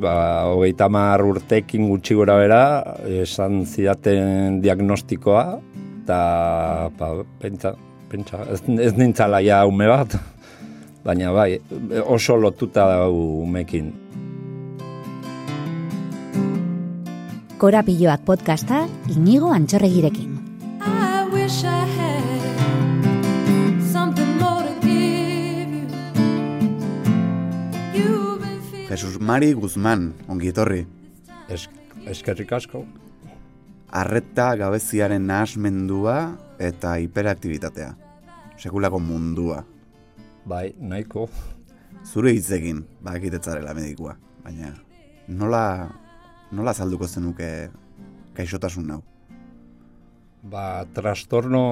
[0.00, 0.14] ba,
[0.50, 2.62] hogeita mar urtekin gutxi gora bera,
[3.22, 5.44] esan zidaten diagnostikoa,
[6.02, 6.20] eta
[6.98, 7.12] ba,
[7.42, 7.74] pentsa,
[8.10, 10.16] pentsa, ez, ez nintzala ja ume bat,
[11.06, 11.54] baina bai,
[12.06, 13.92] oso lotuta da umekin.
[17.60, 20.39] Korapiloak podcasta inigo antxorregirekin.
[28.90, 30.80] Jesus Mari Guzman, ongi etorri.
[31.46, 31.68] Es,
[32.10, 32.80] eskerrik asko.
[33.94, 36.14] Arreta gabeziaren nahasmendua
[36.58, 37.92] eta hiperaktibitatea.
[38.58, 39.60] Sekulako mundua.
[40.42, 41.28] Bai, nahiko.
[42.02, 44.16] Zure hitzekin, bakitetzarela medikua.
[44.42, 44.72] Baina,
[45.28, 45.62] nola,
[46.50, 47.70] nola zalduko zenuke
[48.34, 49.00] gaixotasun hau?
[50.50, 51.62] Ba, trastorno,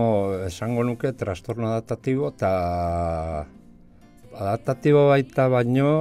[0.47, 2.55] esango nuke, trastorno adaptatibo, eta
[4.39, 5.93] adaptatibo baita baino,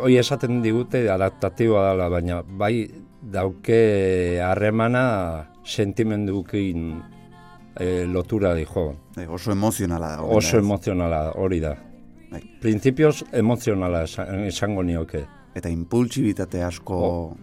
[0.00, 2.88] hoi esaten digute adaptatiboa dela, baina bai
[3.22, 7.02] dauke harremana sentimendukin
[7.76, 8.94] e, lotura dijo.
[9.16, 10.22] E, oso emozionala da.
[10.22, 11.74] Oso emozionala hori da.
[12.30, 12.40] Bai.
[12.62, 15.24] Printzipioz emozionala esan- esango nioke.
[15.54, 17.36] Eta impultsibitate asko Oh.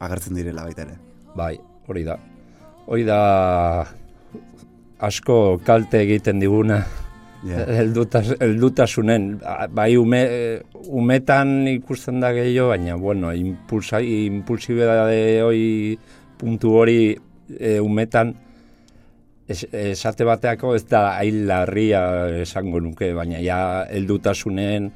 [0.00, 0.96] agertzen direla baita ere.
[1.36, 1.58] Bai,
[1.88, 2.16] hori da.
[2.86, 3.86] Hori da
[4.98, 6.80] asko kalte egiten diguna
[7.44, 7.64] Ja.
[7.64, 9.40] heldutas, heldutasunen.
[9.72, 10.20] Bai, ume,
[10.92, 15.98] umetan ikusten da gehiago, baina, bueno, impulsa, impulsibedade hori
[16.40, 17.00] puntu hori
[17.58, 18.34] e, umetan
[19.48, 22.02] es, esate bateako ez da hain larria
[22.42, 24.90] esango nuke, baina ja heldutasunen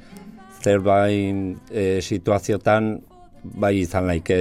[0.61, 2.95] zerbait e, situaziotan
[3.61, 4.37] bai izan laike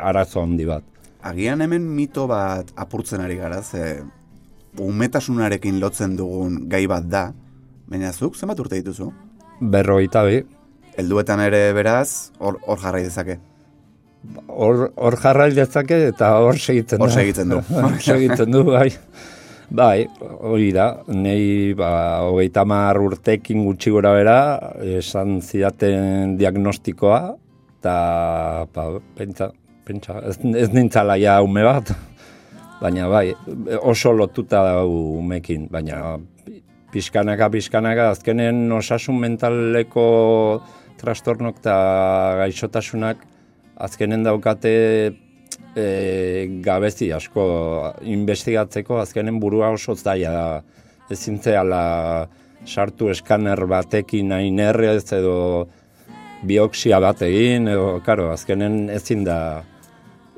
[0.00, 0.84] arazo handi bat.
[1.28, 3.98] Agian hemen mito bat apurtzen ari gara, ze
[4.80, 7.32] umetasunarekin lotzen dugun gai bat da,
[7.88, 9.10] baina zuk zenbat urte dituzu?
[9.60, 10.42] Berrogeita bi,
[10.98, 13.38] Helduetan ere beraz, hor hor jarrai dezake.
[14.48, 17.14] hor hor jarrai dezake eta hor segitzen Hor da.
[17.14, 17.60] segitzen du.
[17.84, 18.88] Hor segitzen du, bai.
[19.70, 20.06] Bai,
[20.40, 21.90] hori da, nei ba,
[22.24, 24.36] hogeita hamar urtekin gutxi gora bera,
[24.80, 27.18] esan zidaten diagnostikoa,
[27.78, 27.96] eta
[28.74, 28.86] ba,
[29.18, 29.50] pentsa,
[29.84, 31.92] pentsa, ez, ez nintzala ja ume bat,
[32.80, 33.32] baina bai,
[33.82, 36.18] oso lotuta da umekin, baina
[36.92, 40.04] pixkanaka, pixkanaka, azkenen osasun mentaleko
[40.98, 41.78] trastornok eta
[42.42, 43.24] gaixotasunak
[43.78, 44.74] azkenen daukate
[45.76, 45.86] e,
[46.64, 47.44] gabezi asko
[48.02, 50.62] investigatzeko azkenen burua oso zaila da.
[51.08, 51.38] Ezin
[52.66, 55.68] sartu eskaner batekin hain errez edo
[56.44, 59.62] biopsia bat egin, edo, karo, azkenen ezin da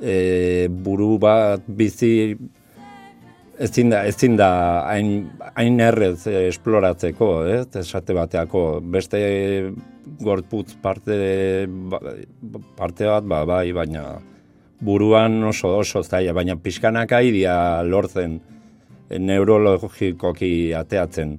[0.02, 2.36] e, buru bat bizi
[3.60, 4.48] ezin da, ezin da
[4.88, 9.20] hain, hain errez esploratzeko, ez, esate bateako, beste
[10.24, 12.00] gorputz parte, ba-
[12.78, 14.06] parte bat, ba, bai, baina
[14.80, 18.38] buruan oso oso zaila, baina pixkanaka idia lortzen
[19.10, 21.36] eh, neurologikoki ateatzen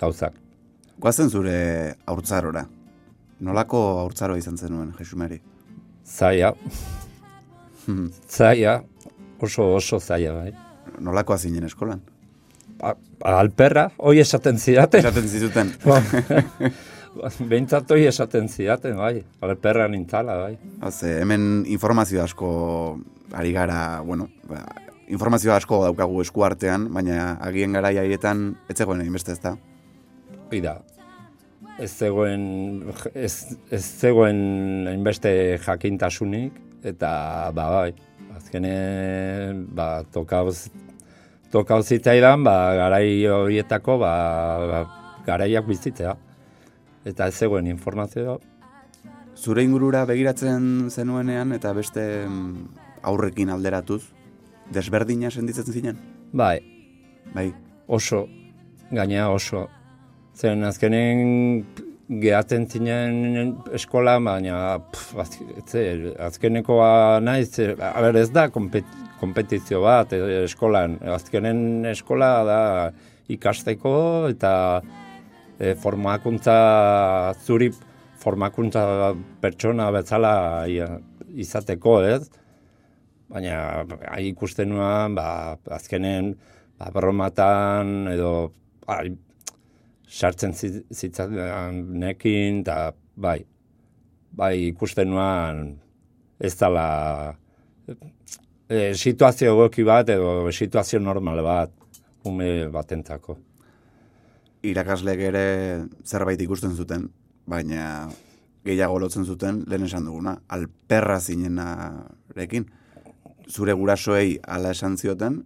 [0.00, 0.36] gauzak.
[1.00, 1.56] Guazen zure
[2.06, 2.66] haurtzarora.
[3.44, 5.40] Nolako haurtzaro izan zenuen, Jesumeri?
[6.04, 6.52] Zaila,
[8.30, 8.82] zaila,
[9.40, 10.52] oso oso zaila, bai.
[11.00, 12.00] Nolako zinen eskolan?
[12.82, 12.94] A-
[13.38, 15.00] Alperra, hoi esaten zidaten.
[15.00, 15.72] Esaten zituten.
[17.48, 19.20] Behintzat hoi esaten zidaten, bai.
[19.46, 20.56] Alperra nintzala, bai.
[20.82, 22.48] Haze, hemen informazio asko
[23.34, 24.64] ari gara, bueno, ba,
[25.08, 29.54] informazio asko daukagu eskuartean, baina agien gara haietan ez zegoen hainbeste ez da.
[30.50, 30.80] Hoi da.
[31.78, 32.44] Ez zegoen,
[33.14, 35.30] ez, ez zegoen hainbeste
[35.64, 37.94] jakintasunik, eta ba, bai,
[38.36, 40.68] azkenen, ba, tokauz,
[41.52, 44.14] tokauz zitzaidan, ba, garai horietako, ba,
[44.70, 44.82] ba,
[45.26, 46.16] garaiak bizitzea.
[47.04, 48.40] Eta ez zegoen informazio,
[49.34, 52.68] Zure ingurura begiratzen zenuenean eta beste mm,
[53.10, 54.04] aurrekin alderatuz,
[54.72, 55.98] desberdina senditzen zinen?
[56.32, 56.60] bai,
[57.34, 57.52] Bai,
[57.86, 58.28] oso,
[58.90, 59.68] gaina oso.
[60.34, 61.64] Zen azkenen
[62.08, 64.58] gehatzen zinen eskola, baina
[64.92, 65.14] pff,
[66.26, 68.88] azkenekoa naiz, e, a ber, ez da konpet,
[69.20, 70.98] kompetizio bat e, eskolan.
[71.14, 72.60] Azkenen eskola da
[73.32, 73.94] ikasteko
[74.28, 74.54] eta
[75.58, 76.56] e, formakuntza
[77.44, 77.70] zuri
[78.24, 80.34] formakuntza pertsona bezala
[81.34, 82.22] izateko, ez?
[83.32, 86.34] Baina hai ikusten nuan, ba, azkenen,
[86.78, 88.34] ba, bromatan edo
[90.08, 93.44] sartzen zi- zitzaidan nekin, eta bai,
[94.32, 95.64] bai ikusten nuan
[96.40, 97.36] ez dala
[98.68, 101.72] e, situazio egoki bat edo situazio normal bat
[102.24, 103.38] ume batentzako.
[104.64, 105.46] irakasleek ere
[106.08, 107.10] zerbait ikusten zuten,
[107.46, 108.08] baina
[108.64, 112.64] gehiago lotzen zuten lehen esan duguna, alperra zinenarekin.
[113.46, 115.42] Zure gurasoei ala esan zioten,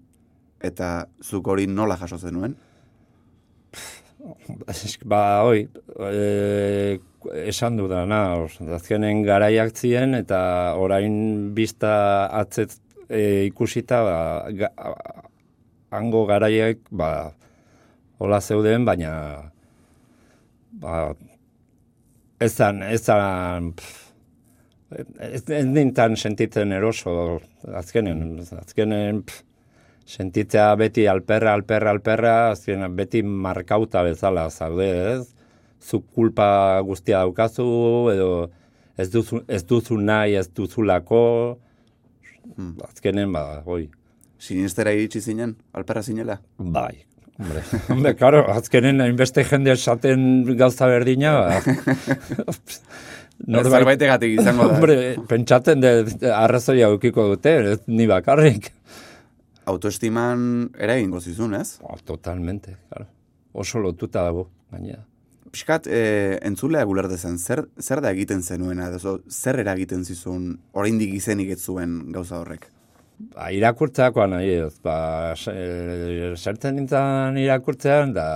[0.62, 2.54] eta zuk hori nola jaso zenuen?
[3.72, 3.97] Esk-
[5.06, 5.68] Ba, hoi,
[6.10, 6.98] e,
[7.46, 10.40] esan dudana, os, azkenen garaiak ziren eta
[10.78, 11.14] orain
[11.54, 12.74] bista atzet
[13.06, 14.18] e, ikusita, ba,
[14.58, 14.72] ga,
[15.94, 17.30] hango garaiek, ba,
[18.18, 19.12] hola zeuden, baina,
[20.82, 20.98] ba,
[22.42, 24.06] ezan, ezan, pff,
[25.30, 27.38] ez, ez nintan sentitzen eroso,
[27.82, 29.47] azkenen, azkenen, pff,
[30.08, 35.26] sentitzea beti alperra, alperra, alperra, azkenean beti markauta bezala zaude, ez?
[35.84, 36.48] Zuk kulpa
[36.86, 37.68] guztia daukazu,
[38.14, 38.30] edo
[38.98, 41.22] ez duzu, ez duzu nahi, ez duzulako,
[42.88, 43.86] azkenen, ba, hoi,
[44.38, 46.38] Sinistera iritsi zinen, alperra zinela?
[46.58, 47.04] bai.
[47.38, 50.22] Hombre, hombre, karo, azkenen hainbeste jende esaten
[50.58, 51.60] gauza berdina, ba.
[53.62, 54.74] Zerbaitegatik izango da.
[54.74, 54.96] Hombre,
[55.30, 55.92] pentsatzen de,
[56.34, 57.52] arrazoia eukiko dute,
[57.86, 58.72] ni bakarrik.
[59.68, 61.78] Autoestiman eragingo zizun, ez?
[61.84, 63.06] Oh, totalmente, claro.
[63.52, 65.04] Oso lotuta dago, gainera.
[65.52, 71.54] Piskat, e, entzulea gulerdezen, zer, zer da egiten zenuena, edo zer eragiten zizun, oraindik izenik
[71.54, 72.66] ez zuen gauza horrek?
[73.32, 74.96] Ba, irakurtzeakoa nahi ez, ba,
[75.40, 78.26] se- e, zertzen nintzen irakurtzean, da,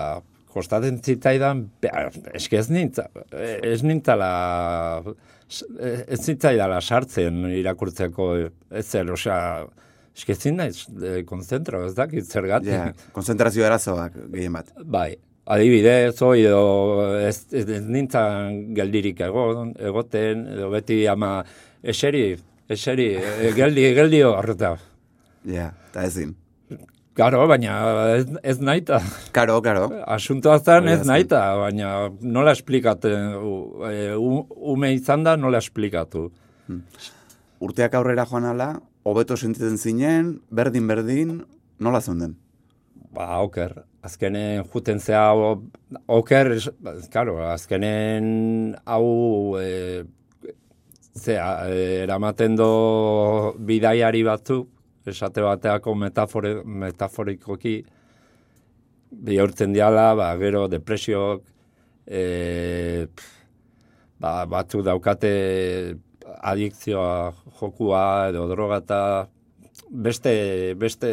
[0.52, 3.06] kostaten zitzaidan, ba, eske ez nintza,
[3.37, 4.32] ez nintzala,
[6.08, 8.32] ez zitzaidala sartzen irakurtzeko,
[8.73, 9.38] ez zer, osea,
[10.17, 12.73] eske ezin naiz, e, konzentro, ez dakit zergatik.
[12.73, 14.69] Ja, konzentrazio arazoak gehien bat.
[14.85, 15.14] Bai,
[15.47, 16.62] adibidez, oi, edo
[17.19, 21.38] ez, ez, ez nintzen geldirik egon, egoten, edo beti ama
[21.82, 22.37] eseri,
[22.69, 24.76] eseri, e, geldi, geldi horreta.
[25.49, 26.37] Ja, eta ezin.
[27.19, 27.73] Karo, baina
[28.17, 29.03] ez, ez naita.
[29.37, 29.88] Karo, karo.
[30.08, 31.91] Asuntoa zen ez naita, baina
[32.25, 33.11] nola esplikatu,
[33.88, 36.31] e, u- ume izan da nola esplikatu.
[37.62, 38.70] Urteak aurrera joan ala,
[39.04, 41.40] hobeto sentitzen zinen, berdin-berdin,
[41.82, 42.37] nola zeunden?
[43.12, 43.75] Ba, oker.
[44.02, 45.25] Azkenen juten zea,
[46.10, 46.52] oker,
[47.12, 50.04] karo, azkenen hau, e,
[51.14, 52.70] zea, e, eramaten do
[53.58, 54.70] bidaiari batzuk,
[55.06, 57.76] esate bateako metafore, metaforikoki,
[59.12, 61.44] bihurtzen diala, ba, gero depresiok,
[62.06, 62.22] e,
[63.06, 63.38] pff,
[64.22, 65.34] ba, batzu daukate
[66.40, 69.00] adikzioa jokua edo droga eta
[69.90, 71.12] beste, beste,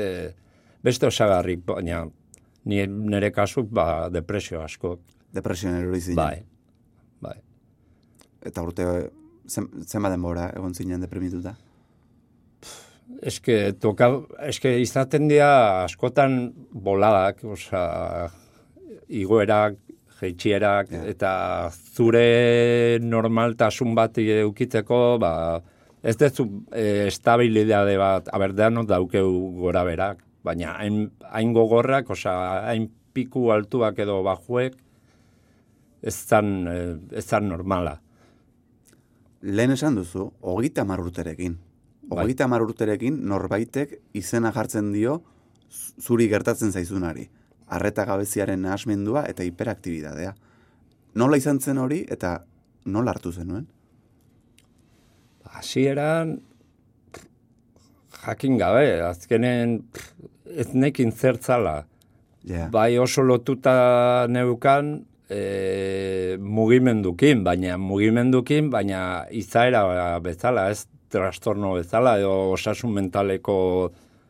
[0.83, 2.05] beste osagarrik, baina
[2.65, 4.97] ni nire kasuk ba, depresio asko.
[5.33, 6.17] Depresioan erori zinen.
[6.17, 6.39] Bai,
[7.21, 7.35] bai.
[8.49, 8.85] Eta urte,
[9.45, 11.53] zen, zenba denbora egon zinen deprimituta?
[13.25, 14.07] Eske, toka,
[14.47, 16.39] eske izaten dira askotan
[16.71, 18.29] boladak, osea,
[19.21, 19.77] igoerak,
[20.21, 21.03] jeitxierak, Ja.
[21.05, 21.31] eta
[21.71, 25.61] zure normaltasun bat eukitzeko, ba,
[26.03, 29.29] ez dezu e, estabilidade bat, aber, denok daukeu
[29.59, 34.75] gora berak, baina hain, hain gogorrak, osea, hain piku altuak edo bajuek,
[36.01, 37.99] ez zan, eh, ez zan normala.
[39.41, 41.57] Lehen esan duzu, hogeita hamar urterekin.
[42.09, 42.23] Bai.
[42.23, 45.21] Hogeita hamar urterekin norbaitek izena jartzen dio
[46.01, 47.29] zuri gertatzen zaizunari.
[47.69, 50.33] Arreta gabeziaren nahasmendua eta hiperaktibidadea.
[51.15, 52.39] Nola izan zen hori eta
[52.85, 53.67] nola hartu zenuen?
[55.49, 56.37] Hasieran
[58.25, 59.79] jakin gabe, azkenen
[60.49, 61.83] ez nekin zertzala.
[62.47, 62.69] Ja.
[62.71, 64.93] Bai oso lotuta neukan
[65.29, 69.01] e, mugimendukin, baina mugimendukin, baina
[69.35, 69.83] izaera
[70.23, 73.57] bezala, ez trastorno bezala, edo osasun mentaleko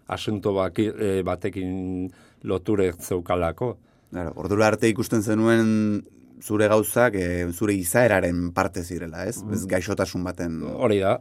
[0.09, 2.09] asunto baki, e, batekin
[2.43, 3.75] loture zeukalako.
[4.09, 6.01] Claro, ordura arte ikusten zenuen
[6.41, 9.41] zure gauzak e, zure izaeraren parte zirela, ez?
[9.53, 10.61] Ez gaixotasun baten.
[10.63, 11.19] Hori da,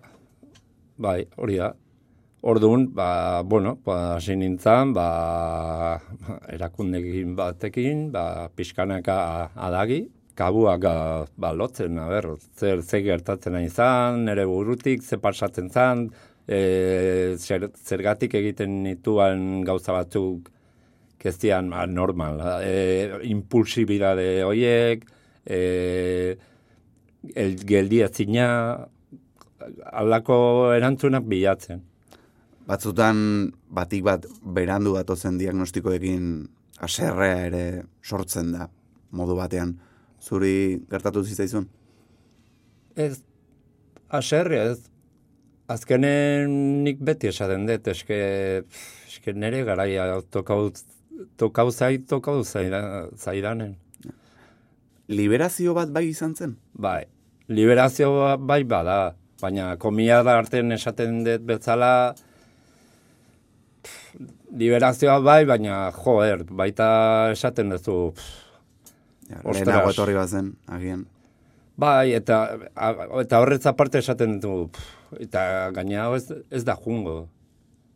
[0.96, 1.72] bai, hori da.
[2.48, 5.98] Orduan, ba, bueno, ba, hasi nintzen, ba,
[6.54, 9.16] erakundekin batekin, ba, pixkanaka
[9.58, 10.04] adagi,
[10.38, 15.66] kabuak ah, ba, lotzen, a ber, zer, zer gertatzen nahi izan, nire burutik, ze pasatzen
[15.74, 16.06] zan,
[16.46, 20.52] e, zer, zergatik egiten nituen gauza batzuk
[21.18, 25.04] kestian ba, normal, e, impulsibidade hoiek,
[25.44, 26.36] e,
[27.34, 28.48] el, geldi ezina,
[29.92, 30.38] alako
[30.76, 31.82] erantzunak bilatzen.
[32.68, 33.18] Batzutan
[33.72, 36.46] batik bat berandu datozen diagnostikoekin
[36.84, 37.64] aserrea ere
[38.04, 38.68] sortzen da
[39.10, 39.74] modu batean.
[40.20, 41.68] Zuri gertatu zitzaizun?
[42.98, 43.22] Ez,
[44.10, 44.78] aserre ez,
[45.70, 48.18] azkenen nik beti esaten dut, eske,
[49.08, 50.68] eske nire garaia tokau,
[51.36, 53.76] tokau zait, tokau zaida- zaidanen.
[55.08, 56.56] Liberazio bat bai izan zen?
[56.74, 57.04] Bai,
[57.48, 62.14] liberazio bai bada, baina komia da artean esaten dut bezala,
[63.82, 64.18] pff,
[64.58, 68.44] liberazioa bai, baina joer, baita esaten duzu, pff,
[69.28, 69.58] Ja, Ostras.
[69.66, 71.02] lehenago etorri bazen, agian.
[71.76, 72.36] bai, eta,
[72.74, 74.86] a- eta horretz aparte esaten pff,
[75.20, 77.28] eta gaina ez, ez da jungo.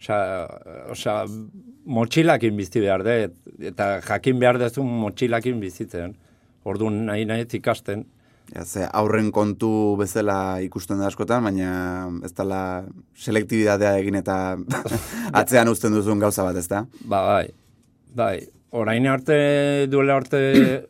[0.02, 0.48] Osa,
[0.90, 1.12] osa,
[1.86, 3.36] motxilakin bizi behar dut,
[3.70, 6.16] eta jakin behar duzu motxilakin bizitzen.
[6.66, 8.02] Orduan nahi nahi ikasten.
[8.52, 14.56] Ja, ze aurren kontu bezala ikusten da askotan, baina ez dela selektibidadea egin eta
[15.40, 16.82] atzean uzten duzun gauza bat, ez da?
[17.04, 17.46] Ba, bai,
[18.14, 18.36] bai.
[18.72, 19.36] Orain arte,
[19.92, 20.40] duela arte,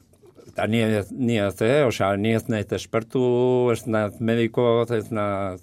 [0.48, 1.82] eta ni ez, ni ez, eh?
[1.84, 3.22] Osea, ni ez naiz espertu,
[3.74, 5.60] ez naiz mediko, ez naiz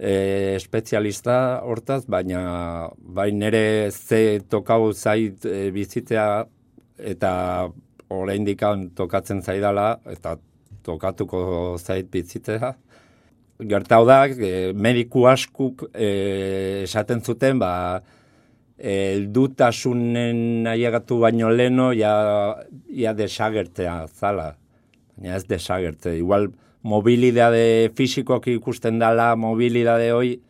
[0.00, 6.46] e, espezialista hortaz, baina bai nere ze tokau zait e, bizitzea
[7.12, 7.32] eta
[8.10, 8.64] oraindik
[8.96, 10.38] tokatzen zaidala, eta
[10.82, 12.72] tokatuko zait bizitzea.
[13.60, 16.08] Gertau da, e, mediku askuk e,
[16.86, 18.00] esaten zuten, ba,
[18.80, 22.14] heldutasunen nahiagatu baino leno, ja,
[22.88, 24.54] ja desagertzea zala.
[25.16, 26.16] Baina ez desagertze.
[26.16, 26.48] Igual,
[26.82, 30.40] mobilidade fisikoak ikusten dala, mobilidade hoi,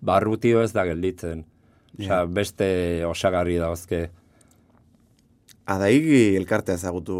[0.00, 1.44] barrutio ez da gelditzen.
[1.98, 2.68] Osea, beste
[3.08, 4.08] osagarri dauzke.
[5.68, 7.18] Adaigi elkartea ezagutu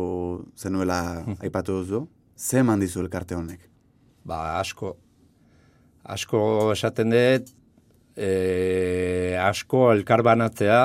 [0.57, 3.67] zenuela aipatu duzu, ze eman dizu elkarte honek?
[4.25, 4.95] Ba, asko.
[6.09, 6.41] Asko
[6.73, 7.51] esaten dut,
[8.17, 10.81] e, asko elkarbanatzea,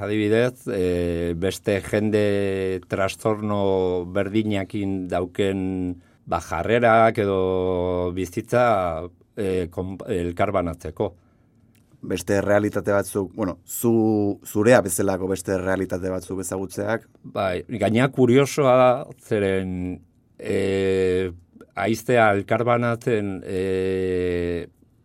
[0.00, 5.64] adibidez, e, beste jende trastorno berdinakin dauken
[6.30, 7.40] ba, jarrerak edo
[8.14, 8.62] bizitza
[9.36, 11.10] e, kon- elkarbanatzeko.
[12.10, 18.90] Beste realitate batzuk, bueno, zu, zurea bezalako beste realitate batzuk ezagutzeak, Bai, gaina kuriosoa da,
[19.20, 19.74] zeren
[20.38, 21.30] e,
[21.76, 23.60] aiztea elkarbanatzen e,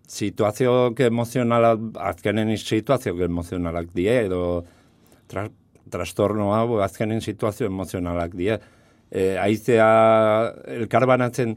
[0.08, 4.41] situazioak emozionalak, azkenen situazioak emozionalak die, edo
[5.27, 5.50] tra,
[5.91, 8.55] trastorno hau azkenen situazio emozionalak die.
[9.12, 9.88] E, aiztea
[10.79, 11.55] elkarbanatzen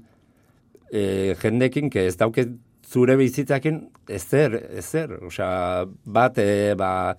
[0.93, 2.45] e, jendekin, que ez dauke
[2.89, 7.17] zure bizitzakin ezer, ezer, osea, bat, e, ba,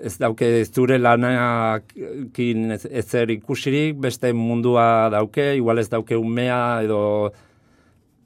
[0.00, 7.32] ez dauke zure lanakin ez- ezer ikusirik, beste mundua dauke, igual ez dauke umea edo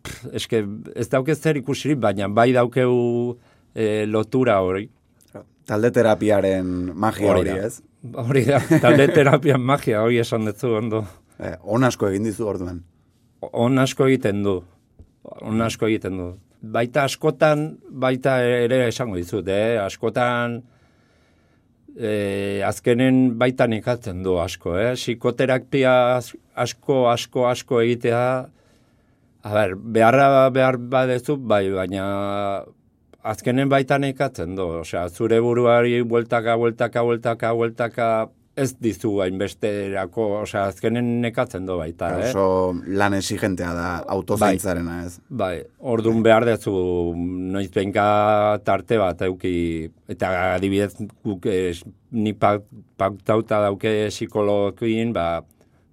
[0.05, 0.61] pff, eske
[0.95, 3.39] ez dauke zer ikusirik, baina bai daukeu
[3.75, 4.89] e, lotura hori.
[5.67, 7.81] talde terapiaren magia hori, ez?
[8.13, 11.05] Hori da, talde terapian magia hori esan dutzu ondo.
[11.41, 12.83] Eh, on asko egin dizu orduan.
[13.53, 14.59] On asko egiten du.
[15.41, 16.29] On asko egiten du.
[16.75, 19.77] Baita askotan, baita ere esango dizut, eh?
[19.81, 20.59] Askotan,
[21.97, 24.93] eh, azkenen baitan ikatzen du asko, eh?
[24.97, 28.23] Psikoterapia as- asko, asko, asko egitea,
[29.45, 32.65] a ber, beharra behar badezu, bai, baina
[33.25, 34.69] azkenen baitan ikatzen du.
[34.85, 38.09] Osea, zure buruari bueltaka, bueltaka, bueltaka, bueltaka,
[38.55, 42.29] ez dizu hainbesterako, osea, azkenen nekatzen du baita, eh?
[42.29, 45.17] Oso lan exigentea da autozaintzarena, ez?
[45.29, 46.75] Bai, orduan behar dezu
[47.17, 55.43] noiz tarte bat euki, eta adibidez guk es, ni pak- paktauta dauke psikologokin, ba,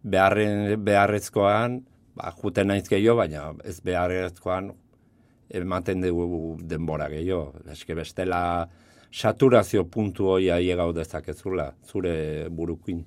[0.03, 1.81] beharren, beharrezkoan,
[2.15, 4.73] ba, juten naiz gehiago, baina ez beharrezkoan
[5.53, 7.53] ematen dugu denbora gehiago.
[7.71, 8.69] Eske bestela
[9.11, 13.03] saturazio puntu hori aiegau dezakezula, zure burukin.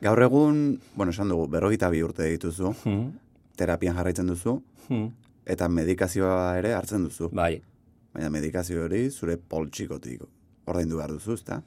[0.00, 3.12] Gaur egun, bueno, esan dugu, berrogeita bi urte dituzu, Hmm.
[3.56, 5.08] terapian jarraitzen duzu, Hmm.
[5.46, 7.30] eta medikazioa ere hartzen duzu.
[7.32, 7.62] Bai,
[8.14, 10.20] Baina medikazio hori zure poltsikotik
[10.66, 11.62] ordaindu behar duzu, ezta?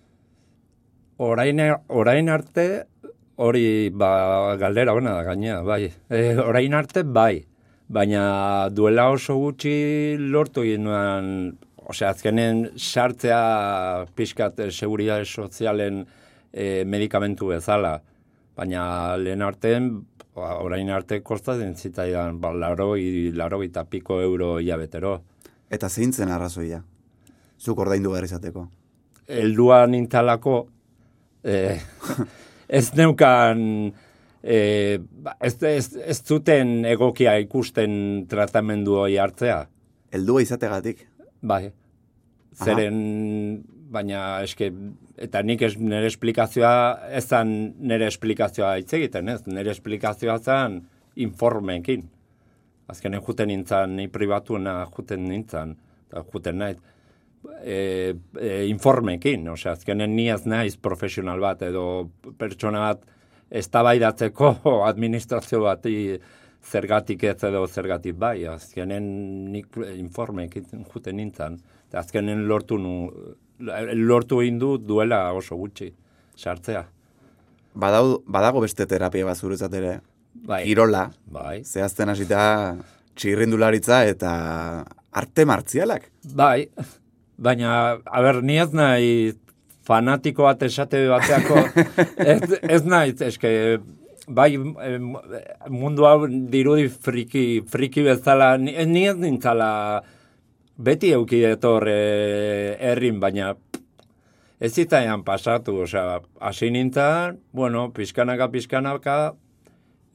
[1.18, 1.60] Orain,
[1.90, 2.86] orain arte,
[3.36, 5.92] hori ba, galdera ona da gaina, bai.
[6.10, 7.46] E, orain arte, bai.
[7.88, 11.30] Baina duela oso gutxi lortu egin nuen,
[11.88, 16.02] osea, azkenen sartzea pixkat eh, seguridade sozialen
[16.52, 18.02] e, medikamentu bezala.
[18.58, 19.92] Baina lehen artean,
[20.36, 22.94] ba, orain arte kostatzen zitzaidan, ba, laro,
[23.40, 25.22] laro eta piko euro hilabetero.
[25.72, 26.82] Eta zein zen arrazoia?
[27.58, 28.68] Zuk ordaindu behar izateko.
[29.28, 30.68] heldua nintalako,
[31.44, 31.82] eh,
[32.80, 33.92] ez neukan,
[34.48, 39.66] eh, ba, ez, ez, ez zuten egokia ikusten tratamendu hori hartzea.
[40.16, 41.04] Heldua izategatik.
[41.44, 41.68] Bai,
[42.64, 43.00] zeren,
[43.92, 44.72] baina eske,
[45.20, 49.42] eta nik ez nire esplikazioa, ez zan nire esplikazioa hitz egiten, ez?
[49.48, 50.82] Nire esplikazioa zan
[51.18, 52.08] informeekin.
[52.88, 55.76] Azkenen juten nintzen, ni pribatuena juten nintzen,
[56.08, 56.78] eta juten nahi.
[57.62, 57.78] E,
[58.40, 61.86] e, informeekin, osea, azkenen ni ez naiz profesional bat, edo
[62.40, 63.06] pertsona bat
[63.50, 64.54] eztabaidatzeko
[64.92, 66.18] administrazio bati
[66.68, 69.08] zergatik ez edo zergatik bai, azkenen
[69.54, 71.58] nik informe egiten juten nintzen,
[71.94, 72.94] azkenen lortu nu,
[73.60, 75.94] lortu egin du duela oso gutxi,
[76.36, 76.84] sartzea.
[77.78, 80.00] Badau, badago beste terapia bat zuretzat ere,
[80.48, 82.42] Bai, kirola, bai, zehazten hasita
[83.18, 84.32] txirrindularitza eta
[85.18, 86.12] arte martzialak.
[86.36, 86.68] bai,
[87.38, 89.34] baina, a ber, ni ez nahi
[89.88, 91.64] fanatiko bat esate bateako,
[92.34, 93.52] ez, ez nahi, eske,
[94.28, 94.52] bai,
[95.72, 99.70] mundu hau dirudi friki, friki bezala, ni, ni ez nintzala,
[100.78, 103.54] beti euki etor eh, errin, baina
[104.60, 109.18] ez zitzaian pasatu, osea, hasi nintzen, bueno, pizkanaka, pizkanaka,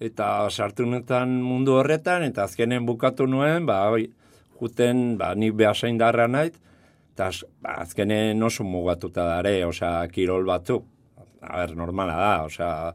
[0.02, 3.86] eta sartu netan mundu horretan, eta azkenen bukatu nuen, ba,
[4.60, 6.58] juten, ba, ni behasain darra naiz,
[7.12, 10.84] eta az- azkenen oso mugatuta dare, osea, kirol batzuk.
[11.42, 12.94] A ber, normala da, osea,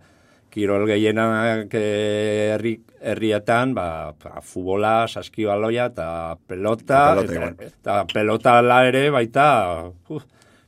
[0.49, 8.61] kirol gehienak eh, herri, herrietan, ba, ba, futbola, saskibaloia eta pelota, Eta eta, eta pelota
[8.61, 10.23] la ere baita, uf,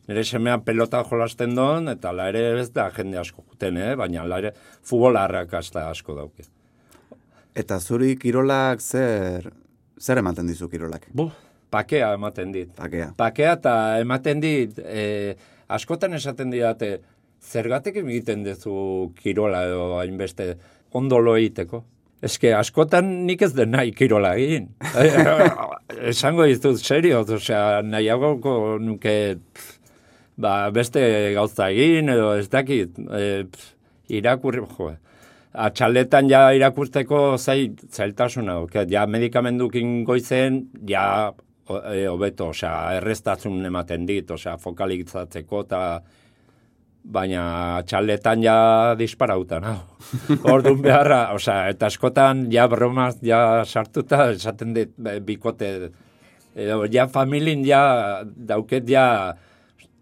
[0.07, 3.95] nire semea pelota jolasten doan, eta la ere ez da jende asko juten, eh?
[3.95, 4.53] baina la ere
[4.83, 6.45] futbola arrakasta asko dauke.
[7.55, 9.49] Eta zuri kirolak zer,
[9.99, 11.09] zer ematen dizu kirolak?
[11.13, 11.33] Buf,
[11.71, 12.71] pakea ematen dit.
[12.75, 13.11] Pakea.
[13.17, 15.35] Pakea eta ematen dit, e,
[15.69, 16.99] askotan esaten didate,
[17.39, 20.53] zergatik egiten duzu kirola edo hainbeste
[20.97, 21.83] ondo lo egiteko.
[22.25, 24.67] Eske, askotan nik ez den nahi kirola egin.
[26.11, 29.77] Esango dizut, serio, osea, nahiagoko nuke pff,
[30.39, 31.01] ba, beste
[31.37, 33.71] gauza egin, edo ez dakit, e, pff,
[34.19, 34.89] irakurri, jo,
[35.53, 38.59] atxaletan ja irakurteko zai, zailtasuna,
[38.89, 41.31] ja medikamendukin goizen, ja
[41.69, 45.81] hobeto, osea, errestatzun ematen dit, osea, fokalizatzeko eta
[47.03, 48.57] baina txaletan ja
[48.99, 49.75] disparauta, no?
[50.53, 55.91] Orduan beharra, osea, eta askotan ja bromaz ja sartuta, esaten dit bikote,
[56.55, 59.05] edo ja familin ja dauket ja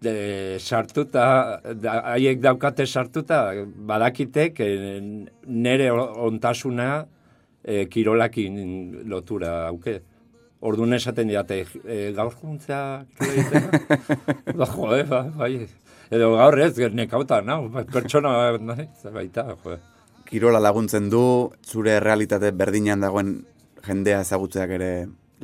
[0.01, 3.41] de, sartuta, da, haiek daukate sartuta,
[3.89, 4.99] badakitek eh,
[5.47, 6.91] nere ontasuna
[7.63, 9.99] eh, kirolakin lotura dauke.
[10.60, 13.98] Orduan esaten diate, e, gaur juntzea kirola egitera?
[14.60, 15.67] ba, joe, ba, bai.
[16.10, 19.78] Edo gaur ez, nekauta, nau, pertsona nahi, baita, joe.
[20.28, 21.22] Kirola laguntzen du,
[21.63, 23.36] zure realitate berdinean dagoen
[23.86, 24.91] jendea ezagutzeak ere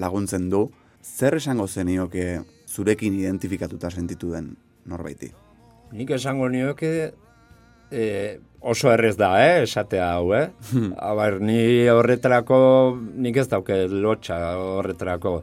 [0.02, 0.65] laguntzen du.
[1.04, 4.56] Zer esango zenioke zurekin identifikatuta sentitu den
[4.89, 5.30] norbaiti?
[5.93, 6.91] Nik esango nioke
[7.91, 8.04] e,
[8.63, 10.47] oso errez da, eh, esatea hau, eh?
[10.97, 12.60] Aber, ni horretarako,
[13.19, 15.41] nik ez dauke lotxa horretarako.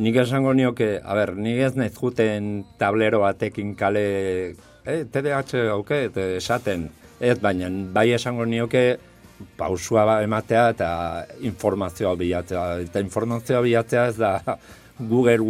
[0.00, 4.04] Nik esango nioke, a ber, nik ez naiz juten tablero batekin kale,
[4.86, 6.88] eh, TDAH hauke, eta esaten,
[7.20, 8.84] ez, baina bai esango nioke
[9.56, 10.90] pausua ematea eta
[11.48, 12.64] informazioa bilatzea.
[12.86, 14.32] Eta informazioa bilatzea ez da
[15.00, 15.40] Google,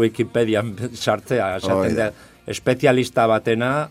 [0.00, 2.10] Wikipedian sartzea, esaten da.
[2.10, 3.88] da, espezialista batena,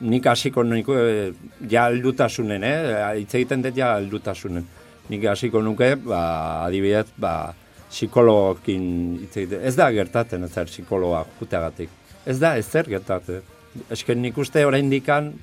[0.00, 1.32] nik hasiko niko eh,
[1.70, 2.94] ja aldutasunen, eh?
[3.20, 4.66] Hitz egiten dut ja aldutasunen.
[5.08, 6.20] Nik hasiko nuke, ba,
[6.66, 7.54] adibidez, ba,
[7.90, 8.86] psikologokin
[9.22, 9.62] hitz egiten.
[9.64, 11.92] Ez da gertatzen ez zer psikologa juteagatik.
[12.26, 13.44] Ez da ez zer gertatzen.
[13.92, 15.34] Esken nik uste orain dikan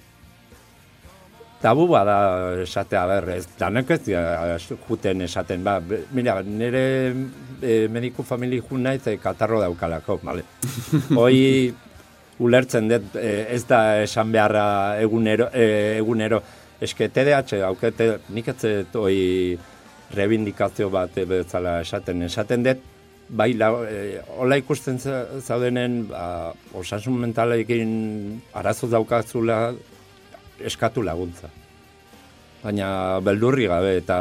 [1.63, 2.18] tabu bada
[2.60, 5.78] esatea ber, ez danak ez dira juten esaten, ba,
[6.12, 6.84] mira, nire
[7.62, 10.44] e, mediku famili jun naiz e, katarro daukalako, bale.
[11.20, 11.72] Hoi
[12.44, 14.66] ulertzen dut, e, ez da esan beharra
[15.02, 16.42] egunero, e, egunero,
[16.84, 19.58] eske TDAH aukete, nik ez hoi
[20.14, 22.84] rebindikazio bat bezala esaten, esaten dut,
[23.30, 29.74] bai, la, e, hola ikusten za- zaudenen, ba, osasun mentalekin arazo daukazula,
[30.64, 31.50] eskatu laguntza.
[32.64, 34.18] Baina beldurri gabe eta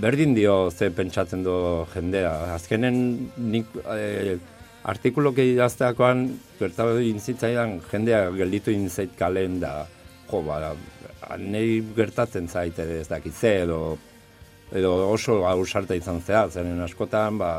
[0.00, 2.54] berdin dio ze pentsatzen do jendea.
[2.54, 2.96] Azkenen
[3.36, 4.36] nik e,
[4.86, 6.26] artikulok idazteakoan
[6.60, 9.86] gertatu intzitzaidan jendea gelditu inzait kalen da
[10.30, 10.74] jo, ba,
[11.38, 13.98] nahi gertatzen zait ere ez dakit ze edo
[14.74, 17.50] edo oso ausarta izan zea, zeren askotan ba,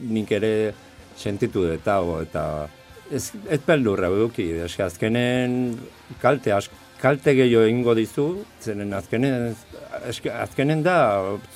[0.00, 0.72] nik ere
[1.16, 2.68] sentitu hau, eta
[3.10, 5.78] ez, ez beldurra eduki, eske azkenen
[6.20, 8.26] kalte, ask, kalte gehiago egingo dizu,
[8.60, 9.56] zeren azkenen,
[10.08, 10.98] eske, azkenen da,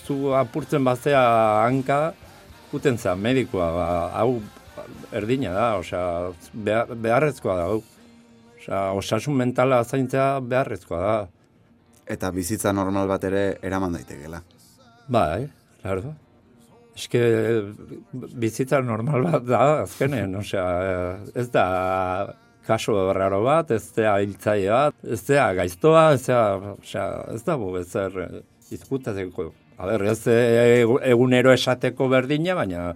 [0.06, 1.22] zu apurtzen bazea
[1.64, 2.14] hanka,
[2.72, 4.40] juten za, medikoa, ba, hau
[5.12, 7.68] erdina da, osea, behar, beharrezkoa da.
[8.58, 11.16] Osea, osasun mentala zaintzea beharrezkoa da.
[12.10, 14.42] Eta bizitza normal bat ere eraman daitekela.
[15.08, 15.48] Bai,
[15.82, 16.14] claro.
[16.94, 17.20] Eske
[18.12, 20.66] bizitza normal bat da, azkenen, osea,
[21.34, 21.66] ez da
[22.66, 26.40] kaso raro bat, ez da hiltzaile bat, ez da gaiztoa, ez da,
[26.78, 28.20] osea, ez da ezer
[28.72, 32.92] izkutatzeko A ber, ez egunero esateko berdina, baina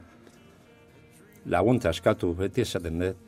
[1.49, 3.25] laguntza eskatu, beti esaten dut.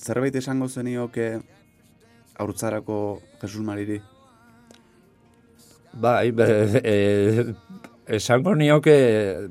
[0.00, 1.28] Zerbait esango zenioke
[2.40, 2.98] haurtzarako
[3.42, 4.00] Jesus Mariri?
[5.94, 6.46] Bai, be,
[6.82, 7.44] e,
[8.18, 8.96] esango nioke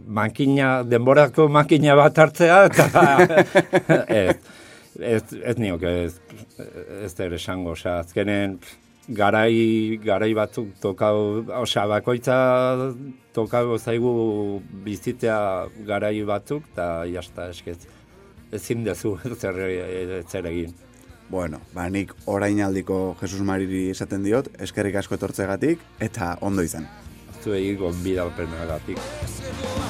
[0.07, 3.05] makina, denborako makina bat hartzea, eta
[4.23, 4.35] ez,
[4.99, 6.17] ez, ez nioke ez,
[7.05, 8.59] ez esango, osea, azkenen
[9.07, 12.37] garai, garai batzuk tokau, osea, bakoitza
[13.33, 17.77] tokau zaigu bizitzea garai batzuk, eta jasta, eskez,
[18.51, 19.59] ezin dezu zer,
[20.29, 20.73] zer egin.
[21.29, 26.87] Bueno, ba nik orainaldiko Jesus Mariri esaten diot, eskerrik asko etortzegatik eta ondo izan.
[27.43, 29.01] Zuei gonbidalpenagatik.
[29.27, 29.82] Said,